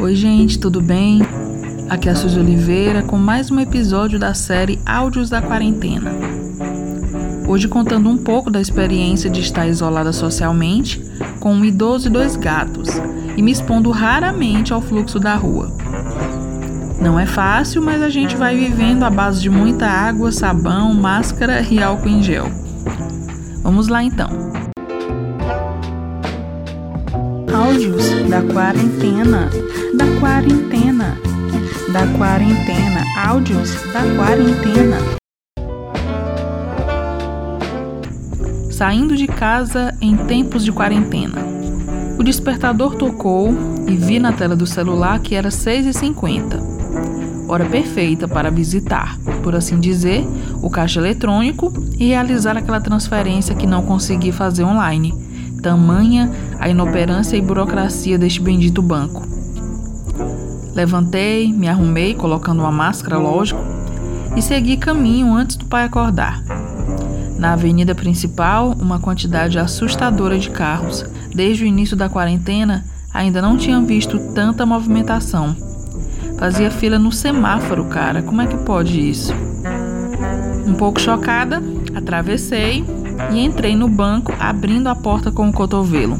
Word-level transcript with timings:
Oi, 0.00 0.14
gente, 0.14 0.60
tudo 0.60 0.80
bem? 0.80 1.22
Aqui 1.90 2.08
é 2.08 2.12
a 2.12 2.14
Suzy 2.14 2.38
Oliveira 2.38 3.02
com 3.02 3.18
mais 3.18 3.50
um 3.50 3.58
episódio 3.58 4.16
da 4.16 4.32
série 4.32 4.78
Áudios 4.86 5.28
da 5.28 5.42
Quarentena. 5.42 6.12
Hoje 7.48 7.66
contando 7.66 8.08
um 8.08 8.16
pouco 8.16 8.48
da 8.48 8.60
experiência 8.60 9.28
de 9.28 9.40
estar 9.40 9.66
isolada 9.66 10.12
socialmente 10.12 11.02
com 11.40 11.52
um 11.52 11.64
idoso 11.64 12.06
e 12.06 12.12
dois 12.12 12.36
gatos 12.36 12.90
e 13.36 13.42
me 13.42 13.50
expondo 13.50 13.90
raramente 13.90 14.72
ao 14.72 14.80
fluxo 14.80 15.18
da 15.18 15.34
rua. 15.34 15.76
Não 17.00 17.18
é 17.18 17.26
fácil, 17.26 17.82
mas 17.82 18.00
a 18.00 18.08
gente 18.08 18.36
vai 18.36 18.56
vivendo 18.56 19.02
à 19.02 19.10
base 19.10 19.40
de 19.40 19.50
muita 19.50 19.88
água, 19.88 20.30
sabão, 20.30 20.94
máscara 20.94 21.60
e 21.62 21.82
álcool 21.82 22.08
em 22.08 22.22
gel. 22.22 22.46
Vamos 23.64 23.88
lá 23.88 24.04
então. 24.04 24.57
Áudios 27.68 28.02
da 28.30 28.40
quarentena, 28.40 29.50
da 29.94 30.06
quarentena, 30.18 31.18
da 31.92 32.06
quarentena, 32.16 33.04
áudios 33.26 33.70
da 33.92 34.00
quarentena. 34.16 34.96
Saindo 38.70 39.14
de 39.14 39.26
casa 39.26 39.94
em 40.00 40.16
tempos 40.16 40.64
de 40.64 40.72
quarentena. 40.72 41.44
O 42.18 42.22
despertador 42.22 42.94
tocou 42.94 43.50
e 43.86 43.94
vi 43.94 44.18
na 44.18 44.32
tela 44.32 44.56
do 44.56 44.66
celular 44.66 45.20
que 45.20 45.34
era 45.34 45.50
6h50. 45.50 47.48
Hora 47.50 47.66
perfeita 47.66 48.26
para 48.26 48.50
visitar, 48.50 49.18
por 49.42 49.54
assim 49.54 49.78
dizer, 49.78 50.26
o 50.62 50.70
caixa 50.70 51.00
eletrônico 51.00 51.70
e 51.98 52.08
realizar 52.08 52.56
aquela 52.56 52.80
transferência 52.80 53.54
que 53.54 53.66
não 53.66 53.82
consegui 53.82 54.32
fazer 54.32 54.64
online 54.64 55.27
Tamanha 55.62 56.30
a 56.58 56.68
inoperância 56.68 57.36
e 57.36 57.42
burocracia 57.42 58.18
deste 58.18 58.40
bendito 58.40 58.80
banco. 58.80 59.26
Levantei, 60.74 61.52
me 61.52 61.68
arrumei, 61.68 62.14
colocando 62.14 62.60
uma 62.60 62.70
máscara, 62.70 63.18
lógico, 63.18 63.60
e 64.36 64.42
segui 64.42 64.76
caminho 64.76 65.34
antes 65.34 65.56
do 65.56 65.64
pai 65.64 65.84
acordar. 65.84 66.42
Na 67.38 67.52
avenida 67.52 67.94
principal, 67.94 68.74
uma 68.80 68.98
quantidade 68.98 69.58
assustadora 69.58 70.38
de 70.38 70.50
carros. 70.50 71.04
Desde 71.34 71.64
o 71.64 71.66
início 71.66 71.96
da 71.96 72.08
quarentena, 72.08 72.84
ainda 73.12 73.40
não 73.40 73.56
tinha 73.56 73.80
visto 73.80 74.18
tanta 74.34 74.66
movimentação. 74.66 75.56
Fazia 76.36 76.70
fila 76.70 76.98
no 76.98 77.10
semáforo, 77.10 77.84
cara. 77.86 78.22
Como 78.22 78.40
é 78.40 78.46
que 78.46 78.56
pode 78.58 79.00
isso? 79.00 79.32
Um 80.66 80.74
pouco 80.74 81.00
chocada, 81.00 81.62
atravessei 81.94 82.84
e 83.32 83.44
entrei 83.44 83.76
no 83.76 83.88
banco 83.88 84.32
abrindo 84.38 84.88
a 84.88 84.94
porta 84.94 85.30
com 85.30 85.48
o 85.48 85.52
cotovelo. 85.52 86.18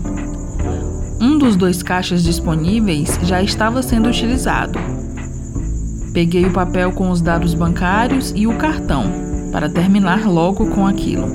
Um 1.21 1.37
dos 1.37 1.57
dois 1.57 1.83
caixas 1.83 2.23
disponíveis 2.23 3.19
já 3.23 3.43
estava 3.43 3.83
sendo 3.83 4.09
utilizado. 4.09 4.79
Peguei 6.13 6.47
o 6.47 6.53
papel 6.53 6.93
com 6.93 7.11
os 7.11 7.21
dados 7.21 7.55
bancários 7.55 8.33
e 8.35 8.47
o 8.47 8.57
cartão 8.57 9.05
para 9.53 9.69
terminar 9.69 10.27
logo 10.27 10.67
com 10.67 10.87
aquilo. 10.87 11.29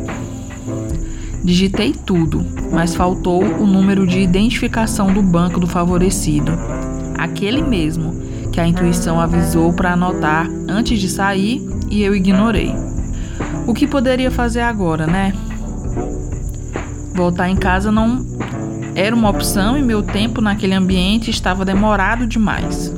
Digitei 1.44 1.94
tudo, 1.94 2.46
mas 2.72 2.96
faltou 2.96 3.44
o 3.44 3.68
número 3.68 4.08
de 4.08 4.20
identificação 4.20 5.14
do 5.14 5.22
banco 5.22 5.60
do 5.60 5.68
favorecido, 5.68 6.54
aquele 7.18 7.62
mesmo 7.62 8.14
que 8.52 8.62
a 8.62 8.68
intuição 8.68 9.20
avisou 9.20 9.74
para 9.74 9.94
anotar 9.94 10.48
antes 10.70 11.00
de 11.02 11.10
sair 11.10 11.62
e 11.90 12.02
eu 12.02 12.16
ignorei. 12.16 12.74
O 13.66 13.74
que 13.74 13.88
poderia 13.88 14.30
fazer 14.30 14.62
agora, 14.62 15.08
né? 15.08 15.34
Voltar 17.14 17.50
em 17.50 17.56
casa 17.56 17.92
não 17.92 18.26
era 18.96 19.16
uma 19.16 19.30
opção 19.30 19.78
e 19.78 19.82
meu 19.82 20.02
tempo 20.02 20.42
naquele 20.42 20.74
ambiente 20.74 21.30
estava 21.30 21.64
demorado 21.64 22.26
demais. 22.26 22.94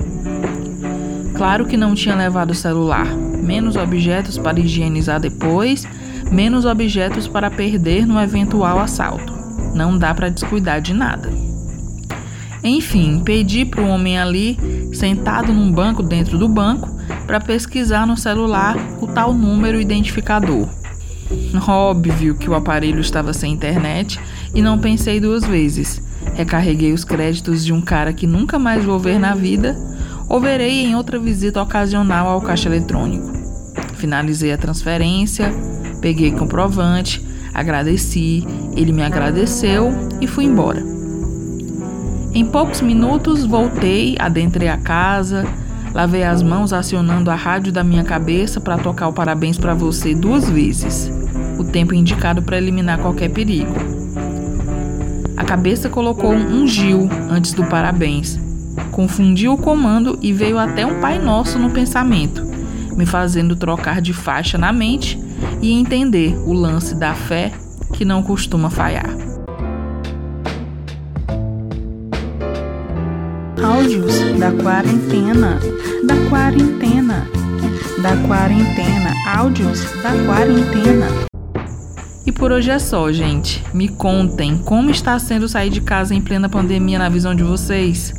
Claro 1.36 1.66
que 1.66 1.76
não 1.76 1.94
tinha 1.94 2.16
levado 2.16 2.52
o 2.52 2.56
celular, 2.56 3.06
menos 3.06 3.76
objetos 3.76 4.38
para 4.38 4.59
higienizar 4.59 5.20
depois, 5.20 5.86
menos 6.31 6.66
objetos 6.66 7.28
para 7.28 7.52
perder 7.52 8.08
no 8.08 8.20
eventual 8.20 8.80
assalto. 8.80 9.34
Não 9.74 9.98
dá 9.98 10.14
para 10.14 10.30
descuidar 10.30 10.82
de 10.82 10.94
nada. 10.94 11.30
Enfim, 12.64 13.22
pedi 13.24 13.66
para 13.66 13.82
o 13.82 13.88
homem 13.88 14.18
ali, 14.18 14.58
sentado 14.94 15.53
num 15.53 15.72
banco 15.72 16.02
dentro 16.02 16.38
do 16.38 16.47
banco, 16.47 16.90
para 17.28 17.40
pesquisar 17.40 18.08
no 18.08 18.16
celular 18.16 18.76
o 19.02 19.08
tal 19.08 19.34
número 19.34 19.80
identificador. 19.80 20.68
Óbvio 21.68 22.35
que 22.35 22.50
o 22.50 22.56
aparelho 22.56 23.00
estava 23.00 23.34
sem 23.34 23.53
internet 23.53 24.19
e 24.53 24.62
não 24.62 24.78
pensei 24.78 25.19
duas 25.19 25.44
vezes. 25.44 26.01
Recarreguei 26.34 26.91
os 26.94 27.03
créditos 27.03 27.63
de 27.63 27.72
um 27.73 27.81
cara 27.81 28.13
que 28.13 28.28
nunca 28.28 28.59
mais 28.59 28.84
vou 28.84 29.00
ver 29.00 29.19
na 29.19 29.34
vida 29.34 29.75
ou 30.28 30.40
verei 30.40 30.84
em 30.84 30.96
outra 30.96 31.19
visita 31.19 31.62
ocasional 31.62 32.28
ao 32.28 32.41
caixa 32.41 32.68
eletrônico. 32.69 33.31
Finalizei 33.96 34.51
a 34.51 34.57
transferência, 34.57 35.53
peguei 36.01 36.31
comprovante, 36.31 37.25
agradeci, 37.53 38.46
ele 38.75 38.91
me 38.91 39.03
agradeceu 39.03 39.91
e 40.19 40.28
fui 40.28 40.46
embora. 40.46 40.84
Em 42.34 42.46
poucos 42.46 42.81
minutos 42.81 43.46
voltei, 43.46 44.16
adentrei 44.19 44.67
a 44.67 44.78
casa, 44.78 45.46
lavei 45.94 46.23
as 46.23 46.44
mãos 46.44 46.73
acionando 46.73 47.31
a 47.31 47.35
rádio 47.35 47.72
da 47.72 47.84
minha 47.84 48.03
cabeça 48.03 48.59
para 48.59 48.78
tocar 48.78 49.07
o 49.07 49.13
parabéns 49.13 49.57
para 49.57 49.73
você 49.73 50.13
duas 50.13 50.50
vezes 50.50 51.25
o 51.58 51.64
tempo 51.64 51.94
indicado 51.94 52.42
para 52.42 52.58
eliminar 52.58 53.00
qualquer 53.00 53.30
perigo. 53.30 53.74
A 55.38 55.44
cabeça 55.44 55.90
colocou 55.90 56.32
um 56.32 56.66
Gil 56.66 57.10
antes 57.30 57.54
do 57.54 57.66
parabéns. 57.66 58.40
Confundiu 58.92 59.54
o 59.54 59.58
comando 59.58 60.18
e 60.22 60.32
veio 60.32 60.58
até 60.58 60.86
um 60.86 61.00
Pai 61.02 61.20
Nosso 61.20 61.60
no 61.60 61.70
pensamento, 61.70 62.42
me 62.96 63.06
fazendo 63.06 63.56
trocar 63.56 64.02
de 64.02 64.14
faixa 64.14 64.58
na 64.58 64.72
mente 64.72 65.20
e 65.62 65.72
entender 65.72 66.36
o 66.46 66.54
lance 66.54 66.96
da 66.96 67.14
fé 67.14 67.52
que 67.94 68.06
não 68.06 68.24
costuma 68.24 68.70
falhar. 68.70 69.10
Áudios 73.64 74.20
da 74.40 74.52
quarentena, 74.52 75.60
da 76.06 76.30
quarentena, 76.30 77.28
da 78.02 78.16
quarentena, 78.28 79.12
áudios 79.36 79.82
da 80.02 80.12
quarentena. 80.26 81.34
Por 82.35 82.51
hoje 82.51 82.69
é 82.69 82.79
só, 82.79 83.12
gente. 83.12 83.63
Me 83.73 83.88
contem 83.88 84.57
como 84.57 84.90
está 84.90 85.18
sendo 85.18 85.47
sair 85.47 85.69
de 85.69 85.81
casa 85.81 86.13
em 86.13 86.22
plena 86.22 86.50
pandemia 86.50 87.00
na 87.00 87.09
visão 87.09 87.34
de 87.34 87.44
vocês. 87.44 88.13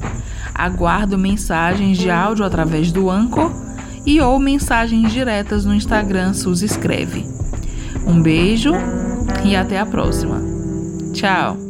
Aguardo 0.55 1.19
mensagens 1.19 1.99
de 1.99 2.11
áudio 2.11 2.45
através 2.45 2.91
do 2.91 3.11
Anchor 3.11 3.53
e 4.07 4.21
ou 4.21 4.39
mensagens 4.39 5.13
diretas 5.13 5.65
no 5.65 5.75
Instagram 5.75 6.33
Suzy 6.33 6.65
Escreve. 6.65 7.27
Um 8.07 8.23
beijo 8.23 8.73
e 9.45 9.55
até 9.55 9.79
a 9.79 9.87
próxima. 9.87 10.41
Tchau! 11.13 11.66